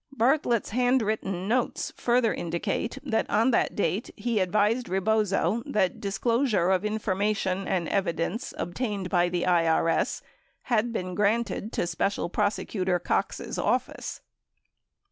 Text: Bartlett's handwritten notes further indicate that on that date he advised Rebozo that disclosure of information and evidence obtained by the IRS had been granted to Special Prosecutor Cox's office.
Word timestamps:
Bartlett's 0.11 0.71
handwritten 0.71 1.47
notes 1.47 1.93
further 1.95 2.33
indicate 2.33 2.97
that 3.03 3.29
on 3.29 3.51
that 3.51 3.75
date 3.75 4.09
he 4.17 4.39
advised 4.39 4.89
Rebozo 4.89 5.61
that 5.67 6.01
disclosure 6.01 6.71
of 6.71 6.83
information 6.83 7.67
and 7.67 7.87
evidence 7.87 8.51
obtained 8.57 9.11
by 9.11 9.29
the 9.29 9.43
IRS 9.43 10.23
had 10.63 10.91
been 10.91 11.13
granted 11.13 11.71
to 11.73 11.85
Special 11.85 12.29
Prosecutor 12.29 12.97
Cox's 12.97 13.59
office. 13.59 14.21